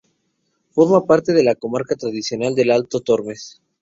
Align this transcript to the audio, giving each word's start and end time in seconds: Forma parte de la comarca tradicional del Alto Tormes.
Forma 0.71 1.05
parte 1.05 1.31
de 1.31 1.43
la 1.43 1.53
comarca 1.53 1.95
tradicional 1.95 2.55
del 2.55 2.71
Alto 2.71 3.01
Tormes. 3.01 3.61